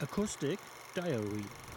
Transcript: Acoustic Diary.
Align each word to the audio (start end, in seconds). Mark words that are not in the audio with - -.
Acoustic 0.00 0.60
Diary. 0.94 1.67